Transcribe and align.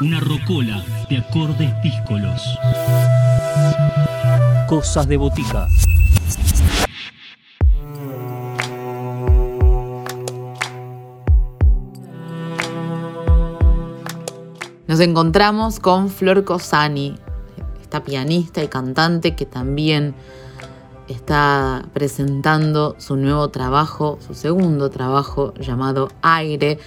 Una 0.00 0.18
rocola 0.18 0.84
de 1.08 1.18
acordes 1.18 1.72
díscolos. 1.80 2.42
Cosas 4.66 5.06
de 5.06 5.16
botica. 5.16 5.68
Nos 14.88 14.98
encontramos 14.98 15.78
con 15.78 16.10
Flor 16.10 16.42
Cosani, 16.44 17.14
esta 17.80 18.02
pianista 18.02 18.64
y 18.64 18.68
cantante 18.68 19.36
que 19.36 19.46
también 19.46 20.16
está 21.06 21.86
presentando 21.92 22.96
su 22.98 23.14
nuevo 23.16 23.48
trabajo, 23.50 24.18
su 24.26 24.34
segundo 24.34 24.90
trabajo 24.90 25.54
llamado 25.54 26.08
Aire, 26.20 26.80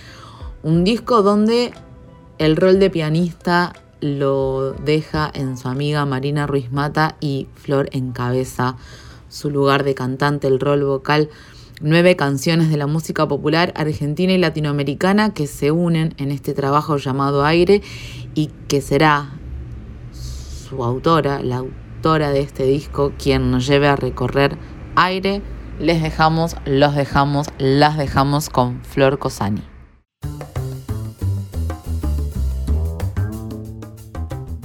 un 0.61 0.83
disco 0.83 1.21
donde 1.21 1.73
el 2.37 2.55
rol 2.55 2.79
de 2.79 2.89
pianista 2.89 3.73
lo 3.99 4.73
deja 4.73 5.29
en 5.33 5.57
su 5.57 5.67
amiga 5.67 6.05
Marina 6.05 6.45
Ruiz 6.45 6.71
Mata 6.71 7.15
y 7.19 7.47
Flor 7.55 7.89
encabeza 7.91 8.75
su 9.29 9.49
lugar 9.49 9.83
de 9.83 9.95
cantante, 9.95 10.47
el 10.47 10.59
rol 10.59 10.83
vocal 10.83 11.29
nueve 11.81 12.15
canciones 12.15 12.69
de 12.69 12.77
la 12.77 12.87
música 12.87 13.27
popular 13.27 13.73
argentina 13.75 14.33
y 14.33 14.37
latinoamericana 14.37 15.33
que 15.33 15.47
se 15.47 15.71
unen 15.71 16.13
en 16.17 16.31
este 16.31 16.53
trabajo 16.53 16.97
llamado 16.97 17.45
Aire 17.45 17.81
y 18.35 18.47
que 18.67 18.81
será 18.81 19.31
su 20.11 20.83
autora, 20.83 21.41
la 21.41 21.57
autora 21.57 22.31
de 22.31 22.41
este 22.41 22.63
disco, 22.65 23.13
quien 23.17 23.51
nos 23.51 23.67
lleve 23.67 23.87
a 23.87 23.95
recorrer 23.95 24.57
Aire. 24.95 25.41
Les 25.79 26.01
dejamos, 26.01 26.55
los 26.65 26.95
dejamos, 26.95 27.47
las 27.59 27.97
dejamos 27.97 28.49
con 28.49 28.83
Flor 28.83 29.19
Cosani. 29.19 29.76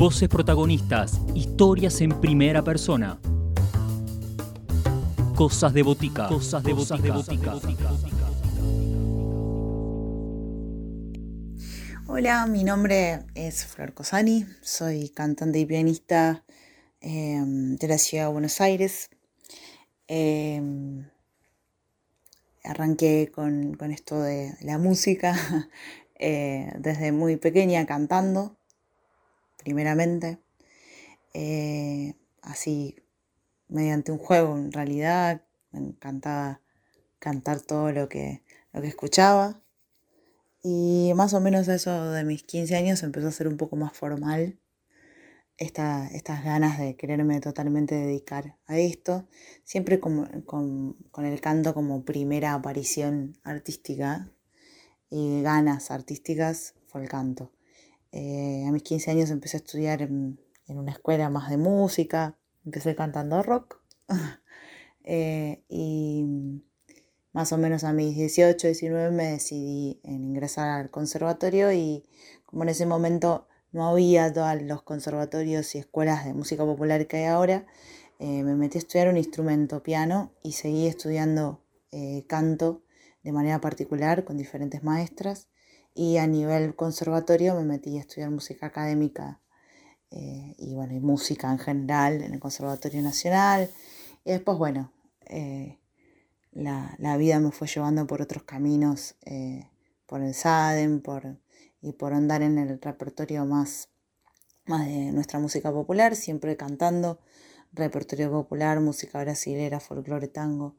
Voces 0.02 0.28
protagonistas, 0.28 1.20
historias 1.32 2.00
en 2.00 2.20
primera 2.20 2.64
persona. 2.64 3.20
Cosas 5.36 5.72
de 5.72 5.84
botica. 5.84 6.26
Cosas 6.26 6.64
de 6.64 6.72
botica. 6.72 7.14
Hola, 12.08 12.48
mi 12.48 12.64
nombre 12.64 13.20
es 13.36 13.64
Flor 13.64 13.94
Cosani, 13.94 14.44
soy 14.60 15.08
cantante 15.10 15.60
y 15.60 15.66
pianista 15.66 16.44
em, 17.00 17.76
de 17.76 17.86
la 17.86 17.98
ciudad 17.98 18.26
de 18.26 18.32
Buenos 18.32 18.60
Aires. 18.60 19.08
Em, 20.08 21.06
arranqué 22.64 23.30
con, 23.32 23.78
esto 23.92 24.20
de 24.20 24.56
la 24.62 24.78
música 24.78 25.36
eh, 26.18 26.72
desde 26.80 27.12
muy 27.12 27.36
pequeña 27.36 27.86
cantando, 27.86 28.56
primeramente. 29.62 30.38
Eh, 31.34 32.14
así 32.42 32.96
mediante 33.68 34.12
un 34.12 34.18
juego 34.18 34.56
en 34.56 34.72
realidad. 34.72 35.42
Me 35.70 35.80
encantaba 35.80 36.60
cantar 37.18 37.60
todo 37.60 37.92
lo 37.92 38.08
que, 38.08 38.42
lo 38.72 38.82
que 38.82 38.88
escuchaba. 38.88 39.62
Y 40.62 41.12
más 41.16 41.34
o 41.34 41.40
menos 41.40 41.66
eso 41.68 42.10
de 42.12 42.24
mis 42.24 42.44
15 42.44 42.76
años 42.76 43.02
empezó 43.02 43.28
a 43.28 43.32
ser 43.32 43.48
un 43.48 43.56
poco 43.56 43.76
más 43.76 43.92
formal. 43.92 44.58
Esta, 45.58 46.08
estas 46.08 46.44
ganas 46.44 46.78
de 46.78 46.96
quererme 46.96 47.40
totalmente 47.40 47.94
dedicar 47.94 48.56
a 48.66 48.78
esto, 48.78 49.28
siempre 49.64 50.00
con, 50.00 50.42
con, 50.42 51.24
el 51.24 51.40
canto 51.40 51.74
como 51.74 52.04
primera 52.04 52.54
aparición 52.54 53.38
artística 53.44 54.28
y 55.10 55.42
ganas 55.42 55.90
artísticas 55.90 56.74
fue 56.88 57.02
el 57.02 57.08
canto. 57.08 57.52
Eh, 58.12 58.64
a 58.66 58.72
mis 58.72 58.82
15 58.82 59.10
años 59.10 59.30
empecé 59.30 59.56
a 59.56 59.60
estudiar 59.60 60.02
en, 60.02 60.38
una 60.68 60.92
escuela 60.92 61.28
más 61.28 61.50
de 61.50 61.58
música, 61.58 62.38
empecé 62.64 62.94
cantando 62.94 63.42
rock 63.42 63.82
eh, 65.04 65.62
y 65.68 66.24
más 67.32 67.52
o 67.52 67.58
menos 67.58 67.84
a 67.84 67.92
mis 67.92 68.16
18, 68.16 68.68
19 68.68 69.10
me 69.10 69.24
decidí 69.32 70.00
en 70.04 70.24
ingresar 70.24 70.68
al 70.68 70.90
conservatorio 70.90 71.72
y 71.72 72.04
como 72.46 72.62
en 72.62 72.70
ese 72.70 72.86
momento 72.86 73.48
no 73.72 73.88
había 73.88 74.32
todos 74.32 74.62
los 74.62 74.82
conservatorios 74.82 75.74
y 75.74 75.78
escuelas 75.78 76.24
de 76.24 76.34
música 76.34 76.64
popular 76.64 77.06
que 77.06 77.18
hay 77.18 77.24
ahora, 77.24 77.66
eh, 78.18 78.44
me 78.44 78.54
metí 78.54 78.78
a 78.78 78.80
estudiar 78.80 79.08
un 79.08 79.16
instrumento, 79.16 79.82
piano, 79.82 80.32
y 80.42 80.52
seguí 80.52 80.86
estudiando 80.86 81.64
eh, 81.90 82.24
canto 82.28 82.82
de 83.24 83.32
manera 83.32 83.60
particular 83.60 84.24
con 84.24 84.36
diferentes 84.36 84.84
maestras. 84.84 85.48
Y 85.94 86.16
a 86.16 86.26
nivel 86.26 86.74
conservatorio 86.74 87.54
me 87.54 87.64
metí 87.64 87.98
a 87.98 88.00
estudiar 88.00 88.30
música 88.30 88.66
académica 88.66 89.42
eh, 90.14 90.54
y 90.58 90.74
bueno, 90.74 90.92
y 90.92 91.00
música 91.00 91.50
en 91.50 91.58
general 91.58 92.22
en 92.22 92.34
el 92.34 92.40
Conservatorio 92.40 93.00
Nacional. 93.02 93.70
Y 94.24 94.32
después, 94.32 94.58
bueno, 94.58 94.92
eh, 95.26 95.78
la, 96.52 97.16
vida 97.16 97.40
me 97.40 97.50
fue 97.50 97.66
llevando 97.66 98.06
por 98.06 98.20
otros 98.20 98.42
caminos, 98.42 99.16
eh, 99.24 99.68
por 100.06 100.22
el 100.22 100.34
SADEM 100.34 101.00
por, 101.00 101.38
y 101.80 101.92
por 101.92 102.12
andar 102.12 102.42
en 102.42 102.58
el 102.58 102.80
repertorio 102.80 103.46
más, 103.46 103.88
más 104.66 104.86
de 104.86 105.12
nuestra 105.12 105.38
música 105.38 105.72
popular, 105.72 106.14
siempre 106.14 106.56
cantando 106.58 107.18
repertorio 107.72 108.30
popular, 108.30 108.80
música 108.80 109.18
brasilera, 109.20 109.80
folclore, 109.80 110.28
tango. 110.28 110.76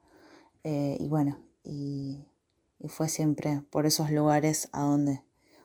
y 0.63 1.07
bueno, 1.07 1.39
y, 1.63 2.23
y 2.83 2.89
fue 2.89 3.07
siempre 3.07 3.61
por 3.69 3.85
esos 3.85 4.11
lugares 4.11 4.67
a 4.73 4.81
donde 4.81 5.21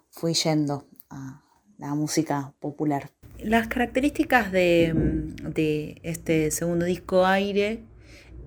fui 0.09 0.35
yendo 0.35 0.87
a 1.11 1.43
la 1.77 1.95
música 1.95 2.55
popular. 2.61 3.11
Las 3.41 3.69
características 3.69 4.53
de, 4.53 6.01
este 6.03 6.51
segundo 6.51 6.87
disco 6.87 7.27
Aire, 7.27 7.81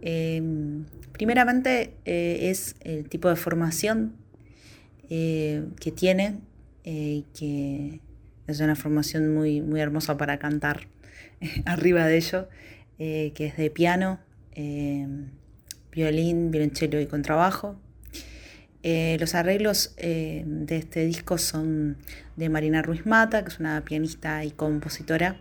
em, 0.01 0.85
primeramente 1.11 1.93
eh, 2.05 2.49
es 2.49 2.75
el 2.81 3.09
tipo 3.09 3.29
de 3.29 3.35
formación 3.35 4.15
eh, 5.09 5.65
que 5.79 5.91
tiene, 5.91 6.39
eh, 6.85 7.23
que 7.37 7.99
es 8.47 8.59
una 8.61 8.75
formación 8.75 9.33
muy, 9.33 9.61
muy 9.61 9.81
hermosa 9.81 10.17
para 10.17 10.39
cantar 10.39 10.87
arriba 11.65 12.05
de 12.05 12.17
ello, 12.17 12.49
que 12.97 13.47
es 13.47 13.57
de 13.57 13.71
piano, 13.71 14.19
violín, 15.91 16.51
violonchelo 16.51 17.01
y 17.01 17.07
contrabajo. 17.07 17.75
Eh, 18.83 19.17
los 19.19 19.35
arreglos 19.35 19.93
eh, 19.97 20.43
de 20.45 20.77
este 20.77 21.05
disco 21.05 21.37
son 21.37 21.97
de 22.35 22.49
Marina 22.49 22.81
Ruiz 22.81 23.05
Mata, 23.05 23.43
que 23.43 23.49
es 23.49 23.59
una 23.59 23.83
pianista 23.85 24.43
y 24.43 24.51
compositora. 24.51 25.39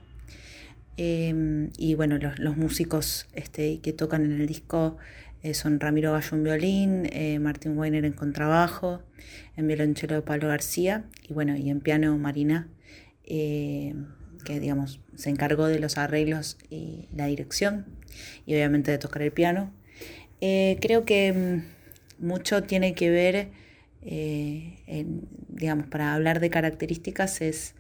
Eh, 0.97 1.71
y 1.79 1.95
bueno, 1.95 2.19
los, 2.19 2.57
músicos 2.57 3.27
este, 3.33 3.81
que 3.81 3.93
tocan 3.93 4.25
en 4.25 4.41
el 4.41 4.47
disco 4.47 4.99
son 5.55 5.81
Ramiro 5.81 6.13
Gallo 6.13 6.37
en 6.37 6.45
violín, 6.45 7.43
Martín 7.43 7.79
Weiner 7.79 8.05
en 8.05 8.13
contrabajo, 8.13 9.03
en 9.57 9.67
violonchelo 9.67 10.23
Pablo 10.23 10.49
García 10.49 11.07
y 11.27 11.33
bueno, 11.33 11.57
y 11.57 11.71
en 11.71 11.81
piano 11.81 12.19
Marina, 12.19 12.69
que 13.25 13.95
digamos 14.45 15.01
se 15.17 15.31
encargó 15.31 15.67
de 15.67 15.79
los 15.79 15.97
arreglos 15.97 16.59
y 16.69 17.09
la 17.17 17.25
dirección 17.25 17.87
y 18.45 18.53
obviamente 18.53 18.91
de 18.91 18.99
tocar 18.99 19.23
el 19.23 19.33
piano. 19.33 19.73
creo 20.41 21.07
que 21.07 21.33
mm, 21.33 21.80
mucho 22.21 22.63
tiene 22.63 22.95
que 22.95 23.11
ver, 23.11 23.49
eh, 24.03 25.07
digamos, 25.49 25.87
para 25.89 26.15
hablar 26.15 26.41
de 26.41 26.51
características 26.51 27.41
es 27.41 27.75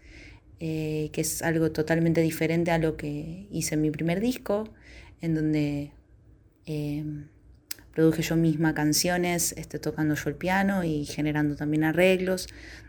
eh, 0.62 1.09
que 1.15 1.23
es 1.23 1.41
algo 1.41 1.73
totalmente 1.73 2.21
diferente 2.21 2.71
a 2.71 2.77
lo 2.77 2.99
que 2.99 3.47
hice 3.51 3.77
en 3.77 3.81
mi 3.81 3.91
primer 3.91 4.21
disco, 4.21 4.69
en 5.23 5.34
donde 5.34 5.93
eh, 6.67 7.03
produje 7.95 8.21
yo 8.21 8.37
misma 8.37 8.75
canciones, 8.75 9.55
este, 9.56 9.78
tocando 9.78 10.17
yo 10.17 10.28
el 10.28 10.37
piano 10.37 10.84
y 10.84 11.07
generando 11.07 11.57
también 11.57 11.84
arreglos, 11.84 12.47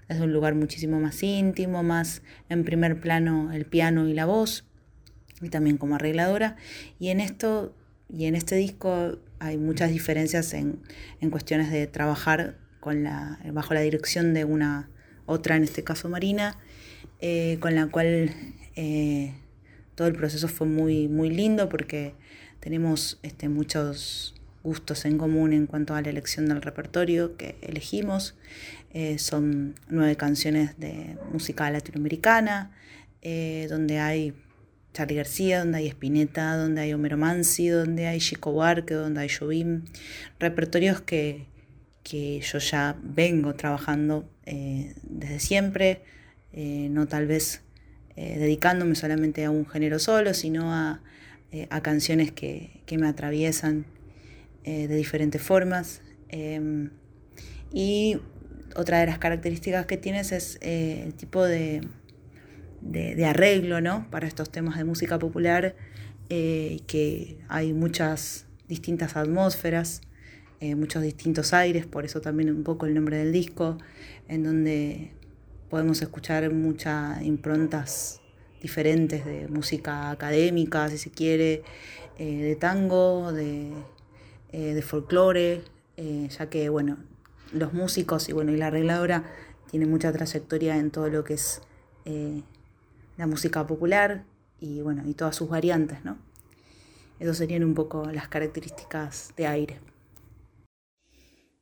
desde 0.09 0.23
un 0.23 0.33
lugar 0.33 0.53
muchísimo 0.53 0.99
más 0.99 1.23
íntimo, 1.23 1.81
más 1.81 2.23
en 2.49 2.65
primer 2.65 2.99
plano 2.99 3.53
el 3.53 3.63
piano 3.63 4.09
y 4.09 4.13
la 4.13 4.25
voz, 4.25 4.65
y 5.41 5.47
también 5.47 5.77
como 5.77 5.95
arregladora. 5.95 6.57
Y 6.99 7.07
en 7.07 7.21
esto 7.21 7.73
y 8.09 8.25
en 8.25 8.35
este 8.35 8.57
disco 8.57 9.17
hay 9.41 9.57
muchas 9.57 9.89
diferencias 9.89 10.53
en, 10.53 10.79
cuestiones 11.31 11.71
de 11.71 11.87
trabajar 11.87 12.57
con 12.79 13.03
la, 13.03 13.39
bajo 13.51 13.73
la 13.73 13.81
dirección 13.81 14.35
de 14.35 14.45
una 14.45 14.89
otra, 15.25 15.55
en 15.55 15.63
este 15.63 15.83
caso 15.83 16.09
Marina, 16.09 16.57
eh, 17.21 17.57
con 17.59 17.73
la 17.73 17.87
cual 17.87 18.31
eh, 18.75 19.33
todo 19.95 20.07
el 20.07 20.13
proceso 20.13 20.47
fue 20.47 20.67
muy, 20.67 21.07
muy 21.07 21.31
lindo 21.31 21.69
porque 21.69 22.13
tenemos 22.59 23.19
este, 23.23 23.49
muchos 23.49 24.35
gustos 24.63 25.05
en 25.05 25.17
común 25.17 25.53
en 25.53 25.65
cuanto 25.65 25.95
a 25.95 26.01
la 26.03 26.09
elección 26.09 26.45
del 26.45 26.61
repertorio 26.61 27.35
que 27.35 27.55
elegimos. 27.61 28.35
Eh, 28.93 29.17
son 29.17 29.73
nueve 29.89 30.17
canciones 30.17 30.77
de 30.77 31.17
música 31.33 31.69
latinoamericana, 31.71 32.71
donde 33.69 33.99
hay 33.99 34.33
Charlie 34.93 35.15
García, 35.15 35.59
donde 35.59 35.79
hay 35.79 35.87
Spinetta, 35.87 36.55
donde 36.55 36.81
hay 36.81 36.93
Homero 36.93 37.17
Mansi, 37.17 37.69
donde 37.69 38.07
hay 38.07 38.19
Chico 38.19 38.51
Buarque, 38.51 38.93
donde 38.93 39.21
hay 39.21 39.29
Jobim, 39.29 39.85
repertorios 40.39 41.01
que, 41.01 41.47
yo 42.03 42.59
ya 42.59 42.97
vengo 43.01 43.55
trabajando 43.55 44.29
eh, 44.45 44.93
desde 45.03 45.39
siempre, 45.39 46.01
no 46.53 47.07
tal 47.07 47.25
vez 47.25 47.61
dedicándome 48.17 48.95
solamente 48.95 49.45
a 49.45 49.51
un 49.51 49.65
género 49.65 49.97
solo, 49.97 50.33
sino 50.33 50.73
a, 50.73 51.01
canciones 51.81 52.31
que, 52.33 52.81
me 52.91 53.07
atraviesan 53.07 53.85
de 54.65 54.93
diferentes 54.93 55.41
formas. 55.41 56.01
Em, 56.27 56.89
y 57.71 58.17
otra 58.75 58.99
de 58.99 59.05
las 59.05 59.19
características 59.19 59.85
que 59.85 59.97
tienes 59.97 60.31
es 60.31 60.57
el 60.61 61.13
tipo 61.13 61.43
de, 61.43 61.81
de, 62.81 63.25
arreglo 63.25 63.81
¿no? 63.81 64.07
para 64.09 64.27
estos 64.27 64.51
temas 64.51 64.77
de 64.77 64.83
música 64.83 65.19
popular, 65.19 65.75
que 66.29 67.39
hay 67.49 67.73
muchas 67.73 68.45
distintas 68.71 69.17
atmósferas, 69.17 70.01
eh, 70.61 70.75
muchos 70.75 71.01
distintos 71.01 71.53
aires, 71.53 71.87
por 71.87 72.05
eso 72.05 72.21
también 72.21 72.51
un 72.51 72.63
poco 72.63 72.85
el 72.85 72.93
nombre 72.93 73.17
del 73.17 73.31
disco, 73.31 73.79
en 74.27 74.43
donde 74.43 75.11
podemos 75.71 76.03
escuchar 76.03 76.53
muchas 76.53 77.19
improntas 77.23 78.21
diferentes 78.61 79.25
de 79.25 79.47
música 79.47 80.11
académica, 80.11 80.87
si 80.89 80.99
se 80.99 81.09
quiere, 81.09 81.63
eh, 82.19 82.43
de 82.43 82.55
tango, 82.55 83.33
de, 83.33 83.71
eh, 84.51 84.75
de 84.75 84.81
folclore, 84.83 85.63
ya 85.97 86.49
que 86.49 86.69
bueno, 86.69 86.97
los 87.51 87.73
músicos 87.73 88.29
y 88.29 88.33
bueno, 88.33 88.51
y 88.51 88.57
la 88.57 88.67
arregladora 88.67 89.23
tiene 89.69 89.87
mucha 89.87 90.11
trayectoria 90.11 90.77
en 90.77 90.91
todo 90.91 91.09
lo 91.09 91.23
que 91.23 91.33
es 91.33 91.61
la 93.21 93.27
música 93.27 93.67
popular 93.67 94.25
y 94.59 94.81
bueno, 94.81 95.07
y 95.07 95.13
todas 95.13 95.35
sus 95.35 95.47
variantes, 95.47 96.03
¿no? 96.03 96.17
Esas 97.19 97.37
serían 97.37 97.63
un 97.63 97.75
poco 97.75 98.11
las 98.11 98.27
características 98.27 99.35
de 99.37 99.45
aire. 99.45 99.79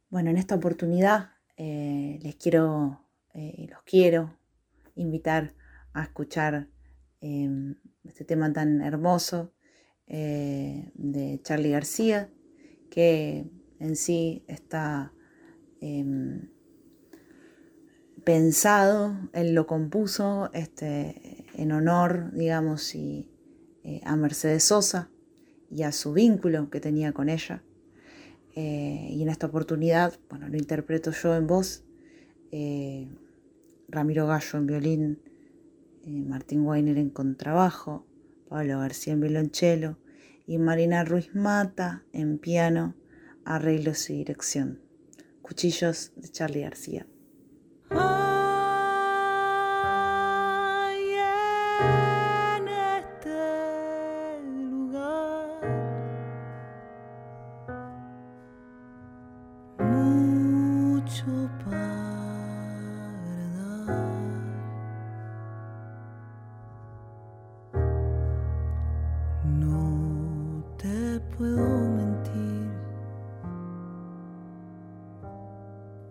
Bueno, 0.10 0.30
en 0.30 0.38
esta 0.38 0.56
oportunidad 0.56 1.32
eh, 1.58 2.18
les 2.22 2.38
quiero, 2.38 3.06
eh, 3.34 3.68
los 3.70 3.82
quiero 3.84 4.38
invitar 4.96 5.54
a 5.92 6.04
escuchar 6.04 6.70
em, 7.20 7.76
este 8.06 8.24
tema 8.24 8.54
tan 8.54 8.82
hermoso 8.82 9.54
eh, 10.08 10.94
de 10.94 11.42
Charlie 11.44 11.72
García, 11.72 12.32
que 12.90 13.52
en 13.82 13.98
sí 13.98 14.46
está 14.48 15.12
em, 15.82 16.52
pensado, 18.24 19.30
él 19.34 19.54
lo 19.54 19.68
compuso 19.68 20.50
este, 20.54 21.39
en 21.60 21.72
honor, 21.72 22.32
digamos, 22.34 22.96
a 24.04 24.16
Mercedes 24.16 24.64
Sosa 24.64 25.10
y 25.70 25.84
a 25.84 25.92
su 25.92 26.14
vínculo 26.14 26.70
que 26.70 26.80
tenía 26.80 27.14
con 27.14 27.30
ella. 27.30 27.64
Eh, 28.56 29.10
y 29.12 29.22
en 29.22 29.30
esta 29.30 29.48
oportunidad, 29.48 30.20
bueno, 30.30 30.50
lo 30.50 30.58
interpreto 30.58 31.12
yo 31.12 31.36
en 31.36 31.48
voz, 31.48 31.84
eh, 32.52 33.08
Ramiro 33.88 34.28
Gallo 34.28 34.60
en 34.60 34.66
violín, 34.66 35.20
eh, 36.06 36.24
Martín 36.24 36.66
Weiner 36.66 36.98
en 36.98 37.10
contrabajo, 37.10 38.06
Pablo 38.48 38.80
García 38.80 39.14
en 39.14 39.22
violonchelo 39.22 39.98
y 40.48 40.58
Marina 40.58 41.04
Ruiz 41.04 41.34
Mata 41.36 42.04
en 42.12 42.40
piano, 42.40 42.96
arreglos 43.46 44.10
y 44.10 44.18
dirección. 44.18 44.82
Cuchillos 45.42 46.12
de 46.16 46.30
Charlie 46.30 46.62
García. 46.62 47.06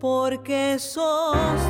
Porque 0.09 0.79
sos 0.79 1.61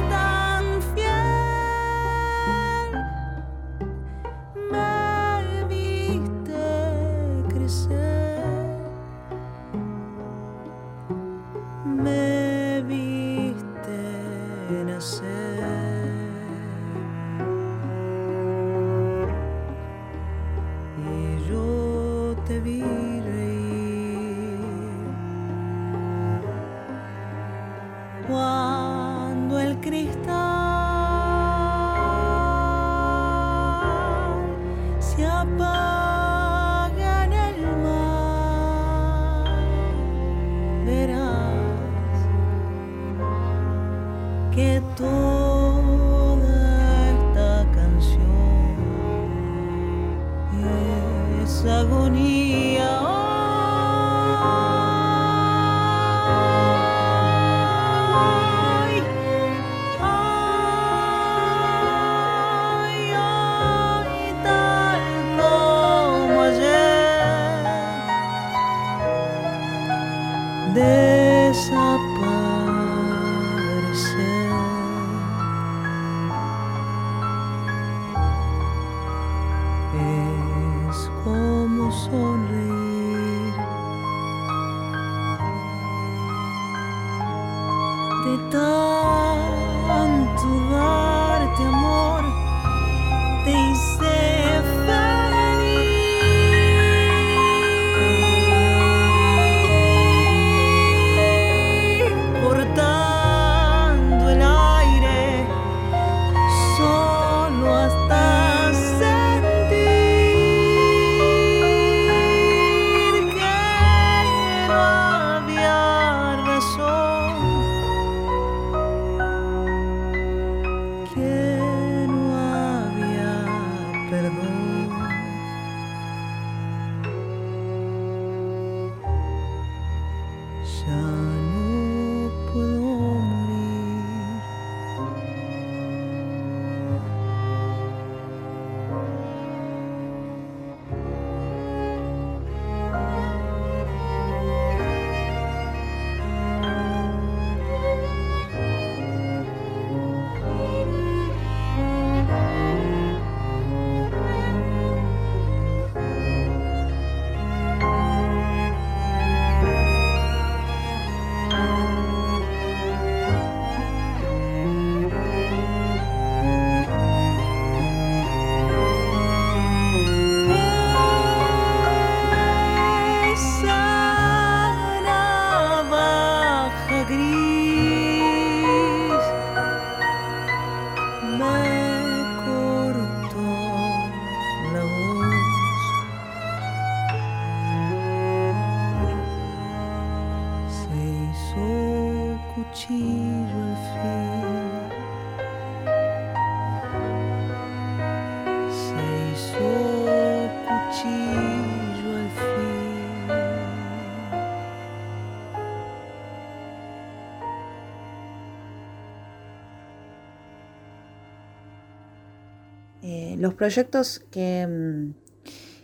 los 213.39 213.53
proyectos 213.53 214.19
que, 214.31 214.67
mm, 214.67 215.13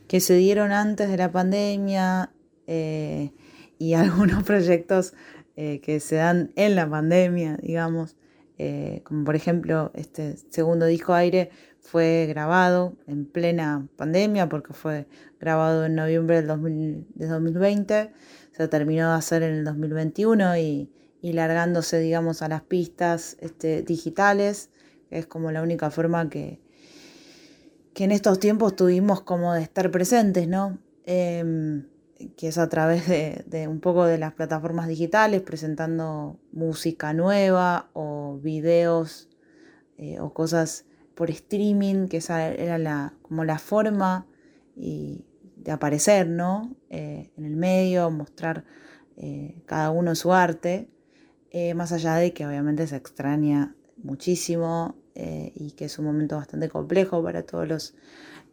que, 0.08 0.20
se 0.20 0.36
dieron 0.36 0.72
antes 0.72 1.10
de 1.10 1.18
la 1.18 1.32
pandemia 1.32 2.32
eh, 2.68 3.32
y 3.80 3.94
algunos 3.96 4.44
proyectos 4.44 5.14
eh, 5.56 5.80
que 5.82 6.00
se 6.00 6.16
dan 6.16 6.52
en 6.56 6.76
la 6.76 6.90
pandemia, 6.90 7.58
digamos, 7.58 8.18
como 9.04 9.26
por 9.26 9.36
ejemplo 9.36 9.92
este 9.96 10.38
segundo 10.50 10.86
disco 10.86 11.14
aire 11.14 11.50
fue 11.82 12.26
grabado 12.30 12.96
en 13.06 13.26
plena 13.26 13.86
pandemia 13.98 14.48
porque 14.48 14.74
fue 14.74 15.08
grabado 15.42 15.86
en 15.86 15.96
noviembre 15.96 16.42
del 16.42 16.48
de 17.16 17.28
2020, 17.28 18.12
se 18.52 18.68
terminó 18.70 19.10
de 19.10 19.16
hacer 19.16 19.44
en 19.44 19.56
el 19.56 19.66
2021 19.66 20.58
y, 20.58 20.90
y 21.22 21.34
largándose, 21.34 22.00
digamos, 22.00 22.42
a 22.42 22.48
las 22.48 22.62
pistas 22.62 23.38
este, 23.40 23.82
digitales, 23.82 24.70
que 25.10 25.18
es 25.18 25.28
como 25.28 25.52
la 25.52 25.62
única 25.62 25.90
forma 25.92 26.30
que, 26.30 26.60
que 27.96 28.04
en 28.04 28.12
estos 28.12 28.40
tiempos 28.42 28.76
tuvimos 28.76 29.22
como 29.22 29.54
de 29.54 29.62
estar 29.62 29.90
presentes, 29.90 30.50
¿no? 30.50 30.78
Em, 31.06 31.88
que 32.36 32.50
es 32.50 32.58
a 32.58 32.68
través 32.68 33.08
de, 33.08 33.68
un 33.70 33.80
poco 33.80 34.06
de 34.06 34.18
las 34.18 34.34
plataformas 34.34 34.90
digitales, 34.90 35.42
presentando 35.42 36.38
música 36.52 37.14
nueva 37.14 37.90
o 37.94 38.38
videos 38.44 39.30
eh, 39.98 40.20
o 40.20 40.34
cosas 40.34 40.86
por 41.16 41.32
streaming, 41.32 42.08
que 42.10 42.18
esa 42.18 42.50
era 42.50 42.78
la, 42.78 43.14
como 43.22 43.46
la 43.46 43.60
forma 43.60 44.28
de 44.76 45.72
aparecer, 45.72 46.28
¿no? 46.28 46.76
Eh, 46.90 47.32
en 47.38 47.46
el 47.46 47.56
medio, 47.56 48.12
mostrar 48.12 48.66
eh, 49.16 49.62
cada 49.66 49.92
uno 49.92 50.16
su 50.16 50.34
arte, 50.34 50.90
más 51.74 51.94
allá 51.94 52.16
de 52.16 52.34
que 52.34 52.46
obviamente 52.46 52.86
se 52.86 52.98
extraña 52.98 53.74
muchísimo 54.04 54.98
eh, 55.16 55.54
y 55.56 55.72
que 55.72 55.86
es 55.86 55.98
un 55.98 56.06
momento 56.06 56.36
bastante 56.36 56.68
complejo 56.68 57.24
para 57.24 57.44
todos 57.44 57.66
los 57.66 57.94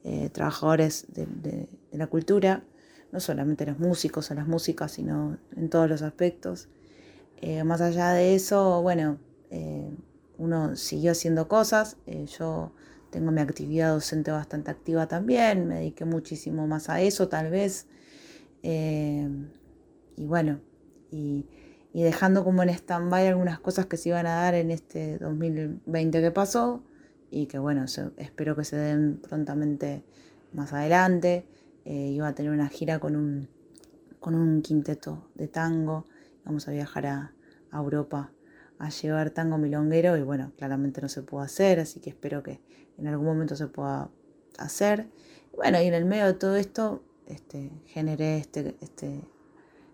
eh, 0.04 0.30
trabajadores 0.30 1.06
de, 1.08 1.68
la 1.90 2.06
cultura, 2.06 2.62
no 3.10 3.18
solamente 3.18 3.66
los 3.66 3.80
músicos 3.80 4.30
o 4.30 4.34
las 4.34 4.46
músicas, 4.46 4.92
sino 4.92 5.38
en 5.56 5.68
todos 5.68 5.88
los 5.90 6.02
aspectos. 6.02 6.68
Eh, 7.40 7.64
más 7.64 7.80
allá 7.80 8.12
de 8.12 8.34
eso, 8.34 8.80
bueno, 8.80 9.18
uno 10.38 10.76
siguió 10.76 11.12
haciendo 11.12 11.46
cosas, 11.46 11.98
yo 12.38 12.72
tengo 13.10 13.30
mi 13.32 13.42
actividad 13.42 13.92
docente 13.92 14.30
bastante 14.30 14.70
activa 14.70 15.06
también, 15.06 15.68
me 15.68 15.74
dediqué 15.74 16.06
muchísimo 16.06 16.66
más 16.66 16.88
a 16.88 17.02
eso 17.02 17.28
tal 17.28 17.50
vez. 17.50 17.86
y 18.62 20.26
bueno, 20.26 20.60
y 21.10 21.46
y 21.92 22.02
dejando 22.02 22.44
como 22.44 22.62
en 22.62 22.70
stand-by 22.70 23.26
algunas 23.26 23.60
cosas 23.60 23.86
que 23.86 23.96
se 23.96 24.10
iban 24.10 24.26
a 24.26 24.36
dar 24.36 24.54
en 24.54 24.70
este 24.70 25.18
2020 25.18 26.20
que 26.20 26.30
pasó 26.30 26.82
y 27.30 27.46
que 27.46 27.58
bueno, 27.58 27.84
espero 28.16 28.56
que 28.56 28.64
se 28.64 28.76
den 28.76 29.18
prontamente 29.18 30.04
más 30.52 30.72
adelante. 30.72 31.46
Eh, 31.84 32.10
iba 32.12 32.28
a 32.28 32.34
tener 32.34 32.52
una 32.52 32.68
gira 32.68 32.98
con 32.98 33.16
un, 33.16 33.48
con 34.20 34.34
un 34.34 34.62
quinteto 34.62 35.28
de 35.34 35.48
tango, 35.48 36.06
vamos 36.44 36.68
a 36.68 36.70
viajar 36.70 37.06
a, 37.06 37.32
Europa 37.72 38.30
a 38.78 38.90
llevar 38.90 39.30
tango 39.30 39.56
milonguero 39.56 40.18
y 40.18 40.22
bueno, 40.22 40.52
claramente 40.58 41.00
no 41.00 41.08
se 41.08 41.22
pudo 41.22 41.40
hacer, 41.40 41.80
así 41.80 42.00
que 42.00 42.10
espero 42.10 42.42
que 42.42 42.60
en 42.98 43.06
algún 43.06 43.26
momento 43.26 43.56
se 43.56 43.66
pueda 43.66 44.10
hacer. 44.58 45.08
bueno, 45.56 45.80
y 45.80 45.86
en 45.86 45.94
el 45.94 46.04
medio 46.04 46.26
de 46.26 46.34
todo 46.34 46.56
esto 46.56 47.02
este, 47.26 47.70
generé 47.86 48.36
este, 48.36 48.76
este, 48.80 49.22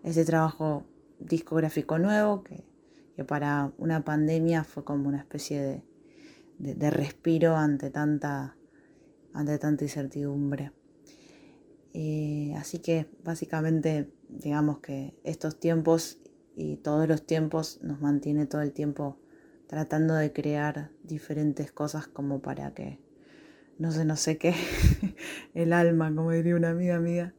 este 0.03 0.25
trabajo 0.25 0.83
discográfico 1.19 1.97
nuevo 1.99 2.43
que, 2.43 2.63
para 3.27 3.73
una 3.77 4.05
pandemia 4.05 4.63
fue 4.63 4.85
como 4.85 5.09
una 5.09 5.19
especie 5.19 5.83
de, 6.57 6.89
respiro 6.89 7.57
ante 7.57 7.89
tanta, 7.89 8.55
ante 9.33 9.57
tanta 9.59 9.83
incertidumbre. 9.83 10.71
Eh, 11.93 12.53
así 12.57 12.79
que 12.79 13.07
básicamente 13.23 14.09
digamos 14.29 14.79
que 14.79 15.19
estos 15.23 15.59
tiempos 15.59 16.19
y 16.55 16.77
todos 16.77 17.07
los 17.07 17.25
tiempos 17.25 17.79
nos 17.81 17.99
mantiene 17.99 18.45
todo 18.45 18.61
el 18.61 18.71
tiempo 18.71 19.17
tratando 19.67 20.13
de 20.13 20.31
crear 20.31 20.91
diferentes 21.03 21.71
cosas 21.71 22.07
como 22.07 22.41
para 22.41 22.73
que 22.73 22.99
no 23.77 23.91
se 23.91 24.05
nos 24.05 24.19
seque 24.19 24.53
el 25.53 25.73
alma, 25.73 26.13
como 26.13 26.31
diría 26.31 26.55
una 26.55 26.69
amiga 26.69 26.99
mía, 26.99 27.33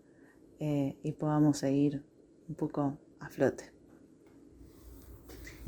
eh, 0.59 0.97
y 1.03 1.13
podamos 1.13 1.59
seguir 1.59 2.05
un 2.49 2.55
poco 2.55 2.99
a 3.21 3.29
flote. 3.29 3.71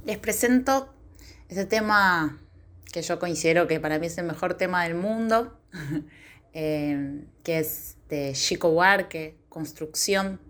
Les 0.05 0.19
presento 0.19 0.93
este 1.49 1.65
tema 1.67 2.41
que 2.93 3.03
yo 3.03 3.19
considero 3.19 3.67
que 3.67 3.81
para 3.81 3.99
mí 3.99 4.07
es 4.07 4.19
el 4.19 4.27
mejor 4.27 4.55
tema 4.55 4.85
del 4.85 4.95
mundo, 4.95 5.59
eh, 6.53 7.25
que 7.43 7.59
es 7.59 7.97
de 8.09 8.33
Chico 8.35 8.69
Huarque, 8.71 9.37
Construcción, 9.49 10.41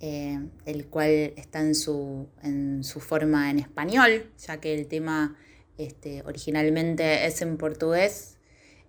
eh, 0.00 0.38
el 0.66 0.86
cual 0.86 1.32
está 1.36 1.60
en 1.60 1.74
su, 1.74 2.28
en 2.42 2.84
su 2.84 3.00
forma 3.00 3.50
en 3.50 3.58
español, 3.58 4.30
ya 4.38 4.60
que 4.60 4.74
el 4.74 4.86
tema 4.86 5.36
este, 5.76 6.22
originalmente 6.24 7.26
es 7.26 7.42
en 7.42 7.56
portugués, 7.56 8.36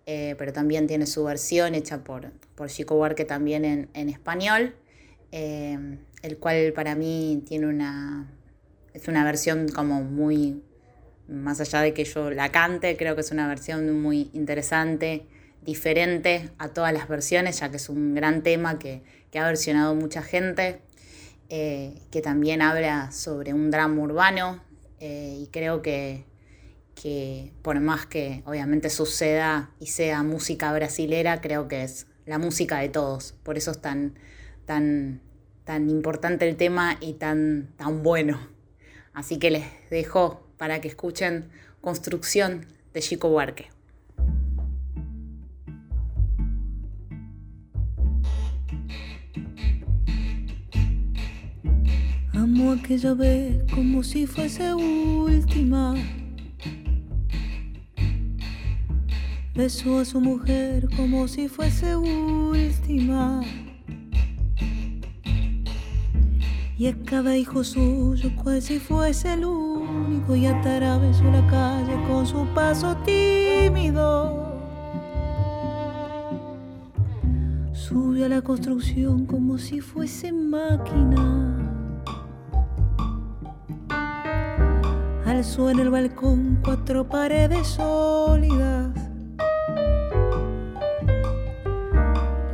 eh, 0.05 0.35
pero 0.37 0.53
también 0.53 0.87
tiene 0.87 1.05
su 1.05 1.23
versión 1.23 1.75
hecha 1.75 2.03
por, 2.03 2.31
por 2.55 2.69
Chico 2.69 2.95
Huarque 2.95 3.25
también 3.25 3.65
en, 3.65 3.89
en 3.93 4.09
español, 4.09 4.75
el 6.21 6.37
cual 6.37 6.73
para 6.73 6.95
mí 6.95 7.43
tiene 7.45 7.67
una 7.67 8.27
es 8.93 9.07
una 9.07 9.23
versión 9.23 9.67
como 9.69 10.03
muy, 10.03 10.63
más 11.27 11.59
allá 11.61 11.81
de 11.81 11.93
que 11.93 12.03
yo 12.03 12.31
la 12.31 12.51
cante, 12.51 12.97
creo 12.97 13.15
que 13.15 13.21
es 13.21 13.31
una 13.31 13.47
versión 13.47 14.01
muy 14.01 14.29
interesante, 14.33 15.25
diferente 15.61 16.49
a 16.57 16.69
todas 16.69 16.93
las 16.93 17.07
versiones, 17.07 17.59
ya 17.59 17.69
que 17.69 17.77
es 17.77 17.89
un 17.89 18.15
gran 18.15 18.43
tema 18.43 18.79
que, 18.79 19.03
ha 19.35 19.45
versionado 19.45 19.93
mucha 19.95 20.23
gente, 20.23 20.81
eh, 21.49 22.01
que 22.11 22.21
también 22.21 22.61
habla 22.61 23.11
sobre 23.11 23.53
un 23.53 23.69
drama 23.71 24.01
urbano 24.01 24.63
eh, 24.99 25.37
y 25.39 25.47
creo 25.47 25.81
que, 25.81 26.25
que 26.95 27.53
por 27.61 27.79
más 27.79 28.05
que 28.05 28.43
obviamente 28.45 28.89
suceda 28.89 29.71
y 29.79 29.87
sea 29.87 30.23
música 30.23 30.73
brasilera, 30.73 31.41
creo 31.41 31.67
que 31.67 31.83
es 31.83 32.07
la 32.25 32.39
música 32.39 32.79
de 32.79 32.89
todos, 32.89 33.33
por 33.43 33.57
eso 33.57 33.71
es 33.71 33.81
tan, 33.81 34.15
tan, 34.65 35.21
tan 35.69 35.87
importante 35.87 36.49
el 36.49 36.55
tema 36.55 36.97
y 36.99 37.13
tan, 37.13 37.69
tan 37.77 38.01
bueno. 38.01 38.39
Así 39.13 39.37
que 39.37 39.51
les 39.51 39.65
dejo 39.91 40.41
para 40.57 40.81
que 40.81 40.87
escuchen 40.87 41.51
Construcción 41.79 42.65
de 42.91 43.01
Chico 43.01 43.29
Buarque. 43.29 43.67
Amo 52.33 52.71
aquella 52.71 53.13
vez 53.13 53.63
como 53.71 54.01
si 54.01 54.25
fuese 54.25 54.73
última. 54.73 55.93
Besó 59.53 59.99
a 59.99 60.05
su 60.05 60.19
mujer 60.19 60.87
como 60.97 61.27
si 61.27 61.47
fuese 61.47 61.95
última. 61.95 63.43
Y 66.79 66.87
a 66.87 66.95
cada 67.03 67.35
hijo 67.35 67.61
suyo 67.61 68.31
cual 68.41 68.61
si 68.61 68.79
fuese 68.79 69.33
el 69.33 69.43
único 69.43 70.33
y 70.33 70.45
atravesó 70.45 71.25
la 71.25 71.45
calle 71.47 71.93
con 72.07 72.25
su 72.25 72.45
paso 72.55 72.95
tímido. 73.03 74.47
Subió 77.73 78.27
a 78.27 78.29
la 78.29 78.41
construcción 78.41 79.25
como 79.25 79.57
si 79.57 79.81
fuese 79.81 80.31
máquina. 80.31 81.57
Alzó 85.25 85.69
en 85.69 85.79
el 85.79 85.89
balcón 85.89 86.59
cuatro 86.63 87.09
paredes 87.09 87.67
sólidas 87.67 89.09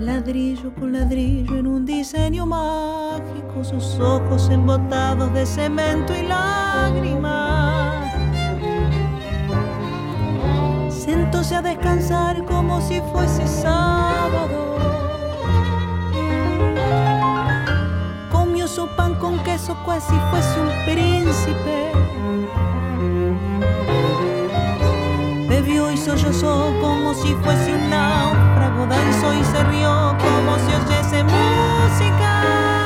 ladrillo 0.06 0.74
con 0.76 0.94
ladrillo 0.94 1.58
en 1.58 1.68
un 1.68 1.86
diseño 1.86 2.46
mágico, 2.46 3.35
sus 3.64 4.00
ojos 4.00 4.50
embotados 4.50 5.34
de 5.34 5.46
cemento 5.46 6.14
y 6.14 6.24
lágrimas. 6.24 8.14
Sentóse 10.90 11.56
a 11.56 11.62
descansar 11.62 12.44
como 12.46 12.82
si 12.82 13.00
fuese 13.12 13.48
sábado. 13.48 14.78
Comió 18.32 18.68
su 18.68 18.88
pan 18.96 19.16
con 19.16 19.40
queso 19.44 19.76
cual 19.86 20.02
si 20.02 20.16
fuese 20.30 20.60
un 20.60 20.70
príncipe. 20.86 21.92
Bebió 25.48 25.92
y 25.92 25.98
sollozó 25.98 26.74
como 26.82 27.14
si 27.14 27.34
fuese 27.36 27.74
un 27.74 27.90
náufrago 27.90 28.86
danzó 28.88 29.34
y 29.34 29.44
se 29.44 29.64
rió 29.64 30.16
como 30.20 30.58
si 30.60 30.76
oyese 30.76 31.24
música. 31.24 32.85